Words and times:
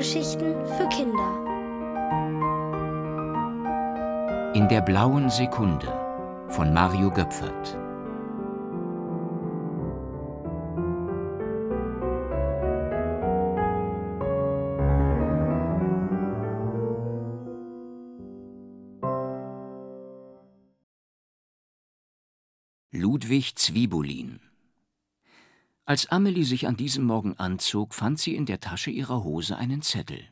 Hörgeschichten 0.00 0.54
für 0.64 0.88
Kinder. 0.88 1.44
In 4.54 4.66
der 4.66 4.80
blauen 4.80 5.28
Sekunde 5.28 5.92
von 6.48 6.72
Mario 6.72 7.10
Göpfert. 7.10 7.76
Ludwig 22.90 23.54
Zwiebulin 23.56 24.40
als 25.90 26.06
Amelie 26.06 26.44
sich 26.44 26.68
an 26.68 26.76
diesem 26.76 27.02
Morgen 27.02 27.36
anzog, 27.36 27.94
fand 27.94 28.20
sie 28.20 28.36
in 28.36 28.46
der 28.46 28.60
Tasche 28.60 28.92
ihrer 28.92 29.24
Hose 29.24 29.56
einen 29.56 29.82
Zettel. 29.82 30.22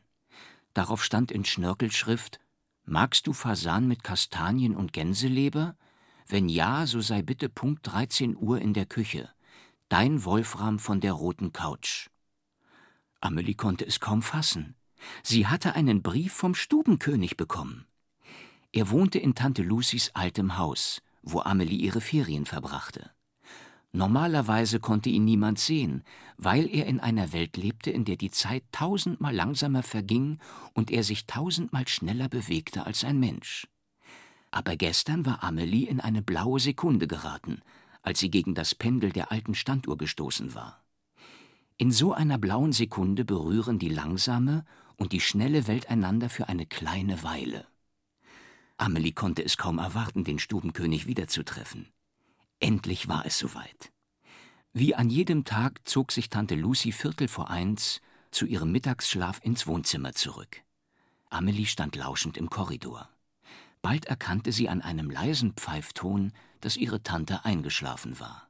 Darauf 0.73 1.03
stand 1.03 1.33
in 1.33 1.43
Schnörkelschrift 1.43 2.39
Magst 2.85 3.27
du 3.27 3.33
Fasan 3.33 3.85
mit 3.85 4.01
Kastanien 4.01 4.73
und 4.73 4.93
Gänseleber? 4.93 5.75
Wenn 6.25 6.47
ja, 6.47 6.87
so 6.87 7.01
sei 7.01 7.23
bitte 7.23 7.49
Punkt 7.49 7.85
13 7.85 8.37
Uhr 8.37 8.61
in 8.61 8.73
der 8.73 8.85
Küche. 8.85 9.27
Dein 9.89 10.23
Wolfram 10.23 10.79
von 10.79 11.01
der 11.01 11.11
roten 11.11 11.51
Couch. 11.51 12.07
Amelie 13.19 13.55
konnte 13.55 13.85
es 13.85 13.99
kaum 13.99 14.21
fassen. 14.21 14.75
Sie 15.23 15.45
hatte 15.45 15.75
einen 15.75 16.01
Brief 16.01 16.31
vom 16.31 16.55
Stubenkönig 16.55 17.35
bekommen. 17.35 17.85
Er 18.71 18.89
wohnte 18.91 19.19
in 19.19 19.35
Tante 19.35 19.63
Lucys 19.63 20.11
altem 20.13 20.57
Haus, 20.57 21.01
wo 21.21 21.41
Amelie 21.41 21.79
ihre 21.79 21.99
Ferien 21.99 22.45
verbrachte. 22.45 23.11
Normalerweise 23.91 24.79
konnte 24.79 25.09
ihn 25.09 25.25
niemand 25.25 25.57
sehen, 25.57 26.03
weil 26.37 26.67
er 26.67 26.85
in 26.85 26.99
einer 26.99 27.33
Welt 27.33 27.57
lebte, 27.57 27.89
in 27.89 28.05
der 28.05 28.17
die 28.17 28.29
Zeit 28.29 28.63
tausendmal 28.71 29.33
langsamer 29.33 29.81
verging 29.81 30.37
und 30.73 30.91
er 30.91 31.03
sich 31.03 31.25
tausendmal 31.25 31.87
schneller 31.87 32.29
bewegte 32.29 32.85
als 32.85 33.03
ein 33.03 33.19
Mensch. 33.19 33.67
Aber 34.51 34.75
gestern 34.75 35.25
war 35.25 35.43
Amelie 35.43 35.87
in 35.87 35.99
eine 35.99 36.21
blaue 36.21 36.59
Sekunde 36.59 37.07
geraten, 37.07 37.61
als 38.03 38.19
sie 38.19 38.29
gegen 38.29 38.53
das 38.53 38.75
Pendel 38.75 39.11
der 39.11 39.31
alten 39.31 39.55
Standuhr 39.55 39.97
gestoßen 39.97 40.53
war. 40.53 40.83
In 41.77 41.91
so 41.91 42.13
einer 42.13 42.37
blauen 42.37 42.73
Sekunde 42.73 43.25
berühren 43.25 43.79
die 43.79 43.89
langsame 43.89 44.65
und 44.97 45.13
die 45.13 45.21
schnelle 45.21 45.67
Welt 45.67 45.89
einander 45.89 46.29
für 46.29 46.47
eine 46.47 46.65
kleine 46.65 47.23
Weile. 47.23 47.65
Amelie 48.77 49.13
konnte 49.13 49.43
es 49.43 49.57
kaum 49.57 49.79
erwarten, 49.79 50.23
den 50.23 50.39
Stubenkönig 50.39 51.07
wiederzutreffen. 51.07 51.87
Endlich 52.59 53.07
war 53.07 53.25
es 53.25 53.37
soweit. 53.37 53.91
Wie 54.73 54.93
an 54.93 55.09
jedem 55.09 55.45
Tag 55.45 55.87
zog 55.87 56.11
sich 56.11 56.29
Tante 56.29 56.55
Lucy 56.55 56.91
Viertel 56.91 57.27
vor 57.27 57.49
eins 57.49 58.01
zu 58.31 58.45
ihrem 58.45 58.71
Mittagsschlaf 58.71 59.39
ins 59.43 59.65
Wohnzimmer 59.65 60.13
zurück. 60.13 60.61
Amelie 61.29 61.65
stand 61.65 61.95
lauschend 61.95 62.37
im 62.37 62.49
Korridor. 62.49 63.09
Bald 63.81 64.05
erkannte 64.05 64.51
sie 64.51 64.67
an 64.67 64.81
einem 64.81 65.09
leisen 65.09 65.53
Pfeifton, 65.53 66.33
dass 66.59 66.75
ihre 66.75 67.01
Tante 67.01 67.45
eingeschlafen 67.45 68.19
war. 68.19 68.49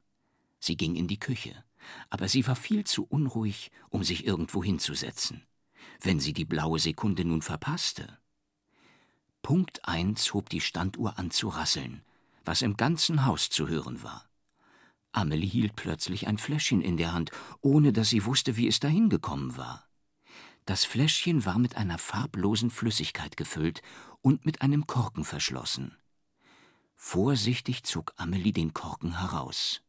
Sie 0.58 0.76
ging 0.76 0.96
in 0.96 1.08
die 1.08 1.20
Küche, 1.20 1.64
aber 2.10 2.28
sie 2.28 2.46
war 2.46 2.56
viel 2.56 2.84
zu 2.84 3.04
unruhig, 3.04 3.70
um 3.88 4.02
sich 4.02 4.26
irgendwo 4.26 4.62
hinzusetzen. 4.62 5.46
Wenn 6.00 6.20
sie 6.20 6.32
die 6.32 6.44
blaue 6.44 6.78
Sekunde 6.78 7.24
nun 7.24 7.42
verpasste. 7.42 8.18
Punkt 9.42 9.86
eins 9.88 10.34
hob 10.34 10.50
die 10.50 10.60
Standuhr 10.60 11.18
an 11.18 11.30
zu 11.30 11.48
rasseln, 11.48 12.02
was 12.44 12.62
im 12.62 12.76
ganzen 12.76 13.26
Haus 13.26 13.50
zu 13.50 13.68
hören 13.68 14.02
war. 14.02 14.28
Amelie 15.12 15.48
hielt 15.48 15.76
plötzlich 15.76 16.26
ein 16.26 16.38
Fläschchen 16.38 16.80
in 16.80 16.96
der 16.96 17.12
Hand, 17.12 17.30
ohne 17.60 17.92
dass 17.92 18.10
sie 18.10 18.24
wusste, 18.24 18.56
wie 18.56 18.68
es 18.68 18.80
dahin 18.80 19.08
gekommen 19.08 19.56
war. 19.56 19.88
Das 20.66 20.84
Fläschchen 20.84 21.44
war 21.44 21.58
mit 21.58 21.76
einer 21.76 21.98
farblosen 21.98 22.70
Flüssigkeit 22.70 23.36
gefüllt 23.36 23.82
und 24.20 24.44
mit 24.44 24.62
einem 24.62 24.86
Korken 24.86 25.24
verschlossen. 25.24 25.96
Vorsichtig 26.94 27.82
zog 27.82 28.12
Amelie 28.16 28.52
den 28.52 28.72
Korken 28.74 29.18
heraus. 29.18 29.82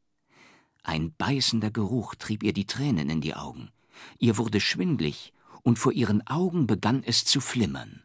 Ein 0.84 1.14
beißender 1.14 1.70
Geruch 1.70 2.16
trieb 2.16 2.42
ihr 2.42 2.54
die 2.54 2.66
Tränen 2.66 3.10
in 3.10 3.22
die 3.22 3.36
Augen. 3.36 3.70
Ihr 4.18 4.38
wurde 4.38 4.60
schwindlig, 4.60 5.34
und 5.62 5.78
vor 5.78 5.92
ihren 5.92 6.26
Augen 6.26 6.66
begann 6.66 7.04
es 7.04 7.26
zu 7.26 7.40
flimmern. 7.40 8.02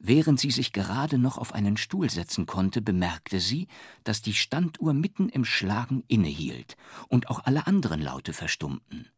Während 0.00 0.38
sie 0.38 0.52
sich 0.52 0.72
gerade 0.72 1.18
noch 1.18 1.38
auf 1.38 1.52
einen 1.52 1.76
Stuhl 1.76 2.08
setzen 2.08 2.46
konnte, 2.46 2.80
bemerkte 2.80 3.40
sie, 3.40 3.66
dass 4.04 4.22
die 4.22 4.34
Standuhr 4.34 4.94
mitten 4.94 5.28
im 5.28 5.44
Schlagen 5.44 6.04
innehielt 6.06 6.76
und 7.08 7.28
auch 7.28 7.44
alle 7.44 7.66
anderen 7.66 8.00
Laute 8.00 8.32
verstummten. 8.32 9.08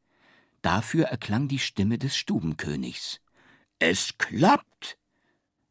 Dafür 0.62 1.06
erklang 1.06 1.48
die 1.48 1.58
Stimme 1.58 1.98
des 1.98 2.16
Stubenkönigs. 2.16 3.20
Es 3.78 4.16
klappt! 4.16 4.98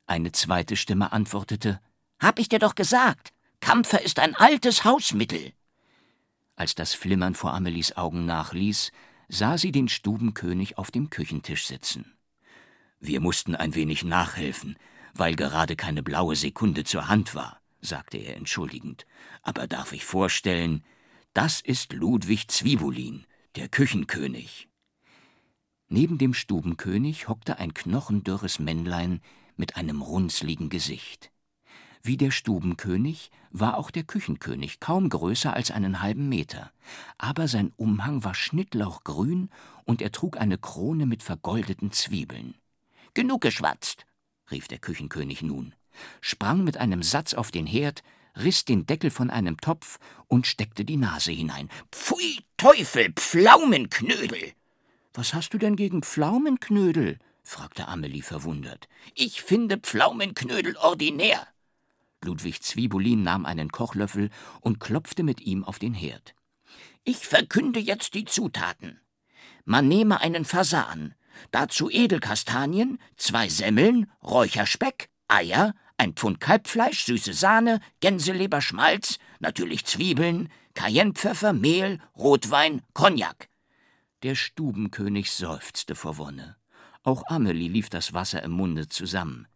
Eine 0.05 0.31
zweite 0.31 0.75
Stimme 0.75 1.11
antwortete 1.11 1.79
Hab 2.19 2.39
ich 2.39 2.49
dir 2.49 2.59
doch 2.59 2.75
gesagt, 2.75 3.33
Kampfer 3.61 4.01
ist 4.01 4.19
ein 4.19 4.35
altes 4.35 4.83
Hausmittel. 4.85 5.53
Als 6.55 6.75
das 6.75 6.93
Flimmern 6.93 7.35
vor 7.35 7.53
Amelies 7.53 7.97
Augen 7.97 8.25
nachließ, 8.25 8.91
sah 9.27 9.57
sie 9.57 9.71
den 9.71 9.89
Stubenkönig 9.89 10.77
auf 10.77 10.91
dem 10.91 11.09
Küchentisch 11.09 11.67
sitzen. 11.67 12.17
Wir 12.99 13.21
mussten 13.21 13.55
ein 13.55 13.75
wenig 13.75 14.03
nachhelfen, 14.03 14.75
weil 15.13 15.35
gerade 15.35 15.75
keine 15.75 16.03
blaue 16.03 16.35
Sekunde 16.35 16.83
zur 16.83 17.07
Hand 17.07 17.35
war, 17.35 17.61
sagte 17.81 18.17
er 18.17 18.35
entschuldigend. 18.37 19.05
Aber 19.41 19.67
darf 19.67 19.93
ich 19.93 20.05
vorstellen, 20.05 20.83
das 21.33 21.61
ist 21.61 21.93
Ludwig 21.93 22.49
Zwiebulin, 22.49 23.25
der 23.55 23.69
Küchenkönig. 23.69 24.67
Neben 25.87 26.17
dem 26.17 26.33
Stubenkönig 26.33 27.27
hockte 27.27 27.57
ein 27.57 27.73
knochendürres 27.73 28.59
Männlein 28.59 29.21
mit 29.57 29.75
einem 29.75 30.01
runzligen 30.01 30.69
Gesicht. 30.69 31.31
Wie 32.01 32.15
der 32.15 32.31
Stubenkönig 32.31 33.31
war 33.51 33.77
auch 33.77 33.91
der 33.91 34.03
Küchenkönig 34.03 34.79
kaum 34.79 35.09
größer 35.09 35.53
als 35.53 35.71
einen 35.71 36.01
halben 36.01 36.29
Meter, 36.29 36.71
aber 37.17 37.47
sein 37.47 37.73
Umhang 37.75 38.23
war 38.23 38.35
schnittlauchgrün 38.35 39.49
und 39.83 40.01
er 40.01 40.11
trug 40.11 40.37
eine 40.37 40.57
Krone 40.57 41.05
mit 41.05 41.23
vergoldeten 41.23 41.91
Zwiebeln. 41.91 42.55
Genug 43.13 43.41
geschwatzt, 43.41 44.05
rief 44.51 44.67
der 44.67 44.79
Küchenkönig 44.79 45.41
nun, 45.41 45.75
sprang 46.21 46.63
mit 46.63 46.77
einem 46.77 47.03
Satz 47.03 47.33
auf 47.33 47.51
den 47.51 47.65
Herd, 47.65 48.03
riß 48.37 48.65
den 48.65 48.85
Deckel 48.85 49.11
von 49.11 49.29
einem 49.29 49.57
Topf 49.57 49.99
und 50.27 50.47
steckte 50.47 50.85
die 50.85 50.97
Nase 50.97 51.31
hinein. 51.31 51.69
Pfui, 51.91 52.39
Teufel, 52.57 53.11
Pflaumenknödel! 53.13 54.53
Was 55.13 55.33
hast 55.33 55.53
du 55.53 55.57
denn 55.57 55.75
gegen 55.75 56.03
Pflaumenknödel? 56.03 57.19
fragte 57.43 57.87
Amelie 57.87 58.21
verwundert. 58.21 58.87
Ich 59.15 59.41
finde 59.41 59.77
Pflaumenknödel 59.77 60.77
ordinär. 60.77 61.47
Ludwig 62.23 62.61
Zwiebulin 62.61 63.23
nahm 63.23 63.45
einen 63.45 63.71
Kochlöffel 63.71 64.29
und 64.61 64.79
klopfte 64.79 65.23
mit 65.23 65.41
ihm 65.41 65.63
auf 65.63 65.79
den 65.79 65.93
Herd. 65.93 66.35
Ich 67.03 67.27
verkünde 67.27 67.79
jetzt 67.79 68.13
die 68.13 68.25
Zutaten. 68.25 68.99
Man 69.65 69.87
nehme 69.87 70.21
einen 70.21 70.45
Fasan, 70.45 71.15
Dazu 71.51 71.89
Edelkastanien, 71.89 72.99
zwei 73.17 73.49
Semmeln, 73.49 74.11
Räucherspeck, 74.23 75.09
Eier, 75.27 75.73
ein 75.97 76.13
Pfund 76.13 76.39
Kalbfleisch, 76.39 77.05
süße 77.05 77.33
Sahne, 77.33 77.79
Gänseleber, 77.99 78.61
Schmalz, 78.61 79.19
natürlich 79.39 79.85
Zwiebeln, 79.85 80.49
Cayennepfeffer, 80.73 81.53
Mehl, 81.53 81.99
Rotwein, 82.17 82.81
Cognac. 82.93 83.49
Der 84.23 84.35
Stubenkönig 84.35 85.31
seufzte 85.31 85.95
vor 85.95 86.17
Wonne. 86.17 86.55
Auch 87.03 87.23
Amelie 87.27 87.69
lief 87.69 87.89
das 87.89 88.13
Wasser 88.13 88.43
im 88.43 88.51
Munde 88.51 88.87
zusammen. 88.87 89.47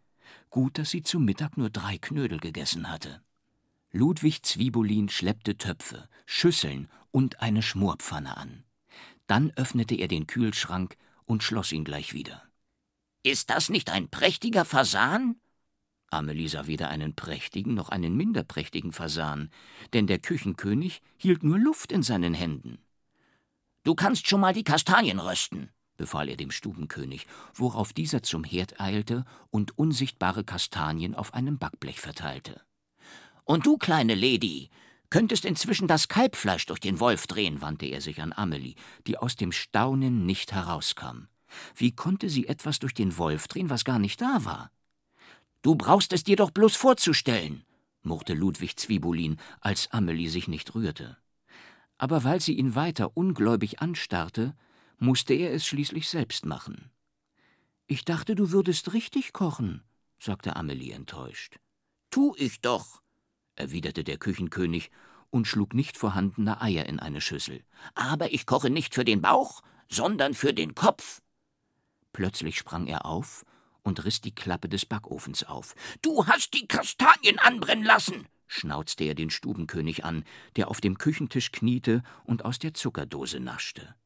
Gut, 0.50 0.78
dass 0.78 0.90
sie 0.90 1.02
zu 1.02 1.18
Mittag 1.18 1.56
nur 1.56 1.70
drei 1.70 1.98
Knödel 1.98 2.38
gegessen 2.38 2.90
hatte. 2.90 3.22
Ludwig 3.90 4.42
Zwiebulin 4.42 5.08
schleppte 5.08 5.56
Töpfe, 5.56 6.08
Schüsseln 6.26 6.88
und 7.10 7.40
eine 7.40 7.62
Schmorpfanne 7.62 8.36
an. 8.36 8.64
Dann 9.26 9.52
öffnete 9.56 9.94
er 9.94 10.08
den 10.08 10.26
Kühlschrank 10.26 10.96
und 11.26 11.42
schloss 11.42 11.72
ihn 11.72 11.84
gleich 11.84 12.14
wieder. 12.14 12.42
Ist 13.22 13.50
das 13.50 13.68
nicht 13.68 13.90
ein 13.90 14.08
prächtiger 14.08 14.64
Fasan? 14.64 15.36
Amelie 16.10 16.48
sah 16.48 16.66
weder 16.66 16.88
einen 16.88 17.14
prächtigen 17.14 17.74
noch 17.74 17.88
einen 17.88 18.16
minder 18.16 18.44
prächtigen 18.44 18.92
Fasan, 18.92 19.50
denn 19.92 20.06
der 20.06 20.18
Küchenkönig 20.18 21.02
hielt 21.16 21.42
nur 21.42 21.58
Luft 21.58 21.90
in 21.90 22.02
seinen 22.02 22.34
Händen. 22.34 22.78
Du 23.82 23.94
kannst 23.94 24.28
schon 24.28 24.40
mal 24.40 24.54
die 24.54 24.64
Kastanien 24.64 25.18
rösten, 25.18 25.70
befahl 25.96 26.28
er 26.28 26.36
dem 26.36 26.50
Stubenkönig, 26.50 27.26
worauf 27.54 27.92
dieser 27.92 28.22
zum 28.22 28.44
Herd 28.44 28.80
eilte 28.80 29.24
und 29.50 29.76
unsichtbare 29.78 30.44
Kastanien 30.44 31.14
auf 31.14 31.34
einem 31.34 31.58
Backblech 31.58 32.00
verteilte. 32.00 32.60
Und 33.44 33.66
du, 33.66 33.76
kleine 33.76 34.14
Lady, 34.14 34.70
könntest 35.14 35.44
inzwischen 35.44 35.86
das 35.86 36.08
Kalbfleisch 36.08 36.66
durch 36.66 36.80
den 36.80 36.98
Wolf 36.98 37.28
drehen, 37.28 37.62
wandte 37.62 37.86
er 37.86 38.00
sich 38.00 38.20
an 38.20 38.32
Amelie, 38.32 38.74
die 39.06 39.16
aus 39.16 39.36
dem 39.36 39.52
Staunen 39.52 40.26
nicht 40.26 40.50
herauskam. 40.52 41.28
Wie 41.76 41.92
konnte 41.92 42.28
sie 42.28 42.48
etwas 42.48 42.80
durch 42.80 42.94
den 42.94 43.16
Wolf 43.16 43.46
drehen, 43.46 43.70
was 43.70 43.84
gar 43.84 44.00
nicht 44.00 44.20
da 44.20 44.44
war? 44.44 44.72
Du 45.62 45.76
brauchst 45.76 46.12
es 46.12 46.24
dir 46.24 46.34
doch 46.34 46.50
bloß 46.50 46.74
vorzustellen, 46.74 47.62
murrte 48.02 48.34
Ludwig 48.34 48.76
Zwiebulin, 48.76 49.36
als 49.60 49.88
Amelie 49.92 50.28
sich 50.28 50.48
nicht 50.48 50.74
rührte. 50.74 51.16
Aber 51.96 52.24
weil 52.24 52.40
sie 52.40 52.54
ihn 52.54 52.74
weiter 52.74 53.16
ungläubig 53.16 53.80
anstarrte, 53.80 54.56
musste 54.98 55.34
er 55.34 55.52
es 55.52 55.64
schließlich 55.64 56.08
selbst 56.08 56.44
machen. 56.44 56.90
Ich 57.86 58.04
dachte, 58.04 58.34
du 58.34 58.50
würdest 58.50 58.92
richtig 58.92 59.32
kochen, 59.32 59.84
sagte 60.18 60.56
Amelie 60.56 60.90
enttäuscht. 60.90 61.60
Tu 62.10 62.34
ich 62.36 62.60
doch, 62.62 63.00
erwiderte 63.54 64.02
der 64.02 64.18
Küchenkönig 64.18 64.90
und 65.34 65.48
schlug 65.48 65.74
nicht 65.74 65.98
vorhandene 65.98 66.60
Eier 66.62 66.86
in 66.86 67.00
eine 67.00 67.20
Schüssel. 67.20 67.64
Aber 67.96 68.32
ich 68.32 68.46
koche 68.46 68.70
nicht 68.70 68.94
für 68.94 69.04
den 69.04 69.20
Bauch, 69.20 69.62
sondern 69.90 70.32
für 70.32 70.54
den 70.54 70.76
Kopf. 70.76 71.22
Plötzlich 72.12 72.56
sprang 72.56 72.86
er 72.86 73.04
auf 73.04 73.44
und 73.82 74.04
riss 74.04 74.20
die 74.20 74.34
Klappe 74.34 74.68
des 74.68 74.86
Backofens 74.86 75.42
auf. 75.42 75.74
Du 76.02 76.28
hast 76.28 76.54
die 76.54 76.68
Kastanien 76.68 77.40
anbrennen 77.40 77.84
lassen, 77.84 78.28
schnauzte 78.46 79.02
er 79.02 79.16
den 79.16 79.28
Stubenkönig 79.28 80.04
an, 80.04 80.24
der 80.54 80.68
auf 80.68 80.80
dem 80.80 80.98
Küchentisch 80.98 81.50
kniete 81.50 82.04
und 82.22 82.44
aus 82.44 82.60
der 82.60 82.72
Zuckerdose 82.72 83.40
naschte. 83.40 83.96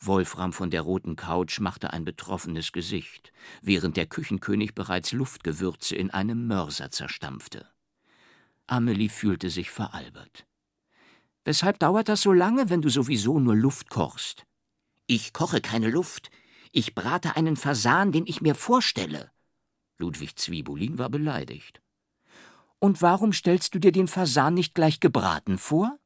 Wolfram 0.00 0.54
von 0.54 0.70
der 0.70 0.80
roten 0.80 1.14
Couch 1.14 1.60
machte 1.60 1.92
ein 1.92 2.06
betroffenes 2.06 2.72
Gesicht, 2.72 3.34
während 3.60 3.98
der 3.98 4.06
Küchenkönig 4.06 4.74
bereits 4.74 5.12
Luftgewürze 5.12 5.94
in 5.94 6.10
einem 6.10 6.46
Mörser 6.46 6.90
zerstampfte. 6.90 7.68
Amelie 8.66 9.10
fühlte 9.10 9.50
sich 9.50 9.70
veralbert. 9.70 10.46
Weshalb 11.44 11.78
dauert 11.78 12.08
das 12.08 12.22
so 12.22 12.32
lange, 12.32 12.70
wenn 12.70 12.80
du 12.80 12.88
sowieso 12.88 13.38
nur 13.38 13.54
Luft 13.54 13.90
kochst? 13.90 14.46
Ich 15.06 15.34
koche 15.34 15.60
keine 15.60 15.90
Luft. 15.90 16.30
Ich 16.72 16.94
brate 16.94 17.36
einen 17.36 17.56
Fasan, 17.56 18.12
den 18.12 18.26
ich 18.26 18.40
mir 18.40 18.54
vorstelle. 18.54 19.30
Ludwig 19.98 20.36
Zwiebulin 20.36 20.98
war 20.98 21.10
beleidigt. 21.10 21.82
Und 22.78 23.02
warum 23.02 23.32
stellst 23.32 23.74
du 23.74 23.78
dir 23.78 23.92
den 23.92 24.08
Fasan 24.08 24.54
nicht 24.54 24.74
gleich 24.74 25.00
gebraten 25.00 25.58
vor? 25.58 25.98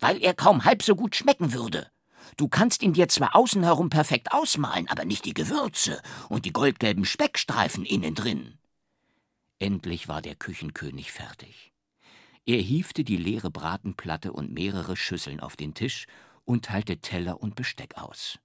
Weil 0.00 0.22
er 0.22 0.34
kaum 0.34 0.64
halb 0.64 0.82
so 0.82 0.96
gut 0.96 1.14
schmecken 1.14 1.52
würde. 1.52 1.90
Du 2.38 2.48
kannst 2.48 2.82
ihn 2.82 2.94
dir 2.94 3.08
zwar 3.08 3.36
außen 3.36 3.62
herum 3.62 3.90
perfekt 3.90 4.32
ausmalen, 4.32 4.88
aber 4.88 5.04
nicht 5.04 5.26
die 5.26 5.34
Gewürze 5.34 6.02
und 6.30 6.46
die 6.46 6.52
goldgelben 6.52 7.04
Speckstreifen 7.04 7.84
innen 7.84 8.14
drin. 8.14 8.58
Endlich 9.58 10.08
war 10.08 10.22
der 10.22 10.34
Küchenkönig 10.34 11.12
fertig. 11.12 11.73
Er 12.46 12.58
hiefte 12.58 13.04
die 13.04 13.16
leere 13.16 13.50
Bratenplatte 13.50 14.32
und 14.32 14.52
mehrere 14.52 14.96
Schüsseln 14.96 15.40
auf 15.40 15.56
den 15.56 15.72
Tisch 15.72 16.06
und 16.44 16.66
teilte 16.66 16.98
Teller 16.98 17.42
und 17.42 17.54
Besteck 17.54 17.96
aus. 17.96 18.38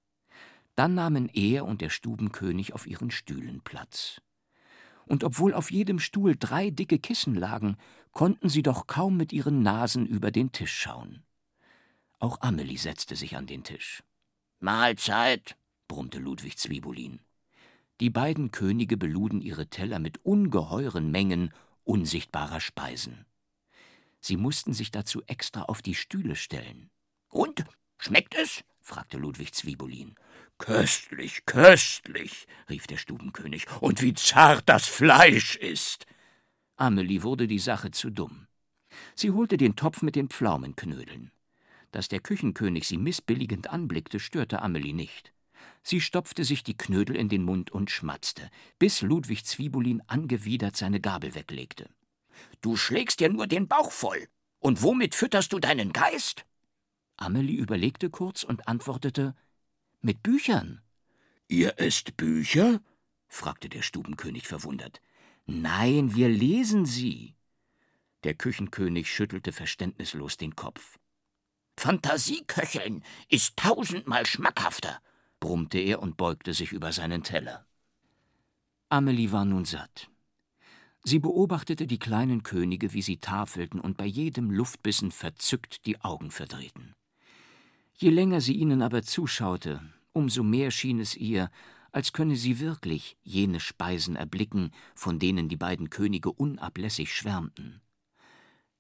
Dann 0.75 0.95
nahmen 0.95 1.29
er 1.33 1.65
und 1.65 1.81
der 1.81 1.89
Stubenkönig 1.89 2.73
auf 2.73 2.87
ihren 2.87 3.11
Stühlen 3.11 3.59
Platz. 3.61 4.21
Und 5.05 5.25
obwohl 5.25 5.53
auf 5.53 5.71
jedem 5.71 5.99
Stuhl 5.99 6.37
drei 6.37 6.69
dicke 6.69 6.99
Kissen 6.99 7.35
lagen, 7.35 7.75
konnten 8.13 8.47
sie 8.47 8.61
doch 8.61 8.87
kaum 8.87 9.17
mit 9.17 9.33
ihren 9.33 9.63
Nasen 9.63 10.05
über 10.05 10.31
den 10.31 10.53
Tisch 10.53 10.73
schauen. 10.73 11.23
Auch 12.19 12.39
Amelie 12.41 12.77
setzte 12.77 13.15
sich 13.15 13.35
an 13.35 13.47
den 13.47 13.63
Tisch. 13.63 14.03
Mahlzeit, 14.59 15.57
brummte 15.87 16.19
Ludwig 16.19 16.57
Zwiebulin. 16.57 17.19
Die 17.99 18.09
beiden 18.09 18.51
Könige 18.51 18.95
beluden 18.95 19.41
ihre 19.41 19.67
Teller 19.67 19.99
mit 19.99 20.23
ungeheuren 20.23 21.11
Mengen 21.11 21.53
unsichtbarer 21.83 22.61
Speisen. 22.61 23.25
Sie 24.21 24.37
mussten 24.37 24.73
sich 24.73 24.91
dazu 24.91 25.23
extra 25.27 25.63
auf 25.63 25.81
die 25.81 25.95
Stühle 25.95 26.35
stellen. 26.35 26.89
Und? 27.29 27.63
Schmeckt 27.97 28.35
es? 28.35 28.63
fragte 28.81 29.17
Ludwig 29.17 29.53
Zwiebulin. 29.53 30.15
Köstlich, 30.57 31.45
köstlich, 31.45 32.47
rief 32.69 32.85
der 32.87 32.97
Stubenkönig, 32.97 33.65
und 33.81 34.01
wie 34.01 34.13
zart 34.13 34.67
das 34.67 34.87
Fleisch 34.87 35.55
ist. 35.55 36.05
Amelie 36.75 37.23
wurde 37.23 37.47
die 37.47 37.59
Sache 37.59 37.91
zu 37.91 38.09
dumm. 38.09 38.47
Sie 39.15 39.31
holte 39.31 39.57
den 39.57 39.75
Topf 39.75 40.01
mit 40.01 40.15
den 40.15 40.29
Pflaumenknödeln. 40.29 41.31
Dass 41.91 42.07
der 42.07 42.19
Küchenkönig 42.19 42.87
sie 42.87 42.97
missbilligend 42.97 43.69
anblickte, 43.69 44.19
störte 44.19 44.61
Amelie 44.61 44.93
nicht. 44.93 45.33
Sie 45.83 46.01
stopfte 46.01 46.43
sich 46.43 46.63
die 46.63 46.77
Knödel 46.77 47.15
in 47.15 47.29
den 47.29 47.43
Mund 47.43 47.71
und 47.71 47.89
schmatzte, 47.89 48.49
bis 48.77 49.01
Ludwig 49.01 49.45
Zwiebulin 49.45 50.01
angewidert 50.07 50.75
seine 50.75 50.99
Gabel 50.99 51.35
weglegte. 51.35 51.89
Du 52.61 52.75
schlägst 52.75 53.19
dir 53.19 53.29
nur 53.29 53.47
den 53.47 53.67
Bauch 53.67 53.91
voll. 53.91 54.27
Und 54.59 54.83
womit 54.83 55.15
fütterst 55.15 55.53
du 55.53 55.59
deinen 55.59 55.93
Geist? 55.93 56.45
Amelie 57.17 57.57
überlegte 57.57 58.09
kurz 58.09 58.43
und 58.43 58.67
antwortete 58.67 59.35
Mit 60.01 60.23
Büchern. 60.23 60.81
Ihr 61.47 61.79
esst 61.79 62.17
Bücher? 62.17 62.81
fragte 63.27 63.69
der 63.69 63.81
Stubenkönig 63.81 64.47
verwundert. 64.47 65.01
Nein, 65.45 66.15
wir 66.15 66.29
lesen 66.29 66.85
sie. 66.85 67.35
Der 68.23 68.33
Küchenkönig 68.33 69.11
schüttelte 69.11 69.51
verständnislos 69.51 70.37
den 70.37 70.55
Kopf. 70.55 70.99
Fantasieköcheln 71.77 73.03
ist 73.29 73.55
tausendmal 73.55 74.25
schmackhafter, 74.25 75.01
brummte 75.39 75.79
er 75.79 76.01
und 76.01 76.17
beugte 76.17 76.53
sich 76.53 76.73
über 76.73 76.91
seinen 76.91 77.23
Teller. 77.23 77.65
Amelie 78.89 79.31
war 79.31 79.45
nun 79.45 79.65
satt. 79.65 80.09
Sie 81.03 81.19
beobachtete 81.19 81.87
die 81.87 81.99
kleinen 81.99 82.43
Könige, 82.43 82.93
wie 82.93 83.01
sie 83.01 83.17
tafelten 83.17 83.79
und 83.79 83.97
bei 83.97 84.05
jedem 84.05 84.51
Luftbissen 84.51 85.11
verzückt 85.11 85.85
die 85.85 86.01
Augen 86.01 86.31
verdrehten. 86.31 86.93
Je 87.97 88.09
länger 88.09 88.41
sie 88.41 88.53
ihnen 88.53 88.81
aber 88.81 89.03
zuschaute, 89.03 89.81
umso 90.13 90.43
mehr 90.43 90.71
schien 90.71 90.99
es 90.99 91.15
ihr, 91.15 91.49
als 91.91 92.13
könne 92.13 92.35
sie 92.35 92.59
wirklich 92.59 93.17
jene 93.23 93.59
Speisen 93.59 94.15
erblicken, 94.15 94.71
von 94.93 95.19
denen 95.19 95.49
die 95.49 95.57
beiden 95.57 95.89
Könige 95.89 96.31
unablässig 96.31 97.13
schwärmten. 97.13 97.81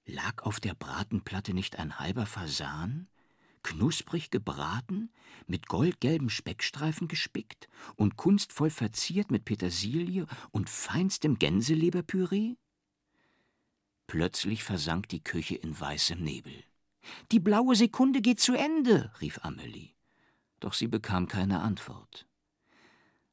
Lag 0.05 0.43
auf 0.43 0.59
der 0.59 0.73
Bratenplatte 0.73 1.53
nicht 1.53 1.79
ein 1.79 1.99
halber 1.99 2.25
Fasan, 2.25 3.07
knusprig 3.63 4.31
gebraten, 4.31 5.11
mit 5.47 5.67
goldgelben 5.67 6.29
Speckstreifen 6.29 7.07
gespickt 7.07 7.67
und 7.95 8.15
kunstvoll 8.15 8.69
verziert 8.69 9.31
mit 9.31 9.45
Petersilie 9.45 10.25
und 10.51 10.69
feinstem 10.69 11.39
Gänseleberpüree? 11.39 12.55
Plötzlich 14.07 14.63
versank 14.63 15.09
die 15.09 15.23
Küche 15.23 15.55
in 15.55 15.79
weißem 15.79 16.21
Nebel. 16.21 16.63
Die 17.31 17.39
blaue 17.39 17.75
Sekunde 17.75 18.21
geht 18.21 18.39
zu 18.39 18.53
Ende, 18.53 19.11
rief 19.21 19.39
Amelie. 19.43 19.93
Doch 20.59 20.73
sie 20.73 20.87
bekam 20.87 21.27
keine 21.27 21.61
Antwort. 21.61 22.27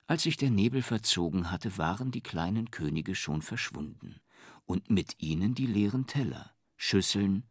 Als 0.06 0.22
sich 0.22 0.36
der 0.36 0.50
Nebel 0.50 0.82
verzogen 0.82 1.50
hatte, 1.50 1.78
waren 1.78 2.12
die 2.12 2.22
kleinen 2.22 2.70
Könige 2.70 3.14
schon 3.14 3.42
verschwunden 3.42 4.20
und 4.64 4.90
mit 4.90 5.20
ihnen 5.20 5.54
die 5.54 5.66
leeren 5.66 6.06
Teller. 6.06 6.52
Schüsseln 6.76 7.44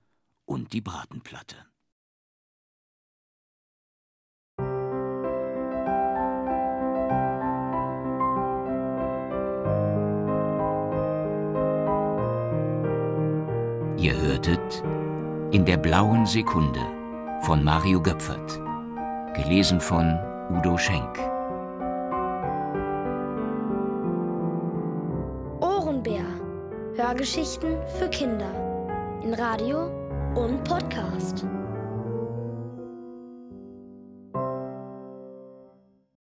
und 0.46 0.72
die 0.74 0.82
Bratenplatte. 0.82 1.66
Hörtet 14.36 14.84
In 15.52 15.64
der 15.64 15.78
blauen 15.78 16.26
Sekunde 16.26 16.82
von 17.44 17.64
Mario 17.64 18.02
Göpfert, 18.02 18.60
gelesen 19.34 19.80
von 19.80 20.20
Udo 20.50 20.78
Schenk. 20.78 21.18
Ohrenbär. 25.62 26.26
Hörgeschichten 26.98 27.78
für 27.98 28.10
Kinder 28.10 28.52
in 29.24 29.34
Radio 29.36 29.90
und 30.36 30.62
Podcast. 30.66 31.46